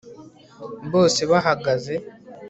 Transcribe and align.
bose 0.91 1.21
bahagaze 1.31 1.93